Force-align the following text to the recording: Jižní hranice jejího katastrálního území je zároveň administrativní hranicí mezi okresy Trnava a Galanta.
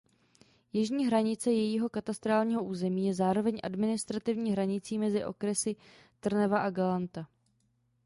Jižní 0.73 1.05
hranice 1.07 1.51
jejího 1.51 1.89
katastrálního 1.89 2.63
území 2.63 3.07
je 3.07 3.13
zároveň 3.13 3.59
administrativní 3.63 4.51
hranicí 4.51 4.97
mezi 4.97 5.25
okresy 5.25 5.75
Trnava 6.19 6.59
a 6.61 6.69
Galanta. 6.69 7.27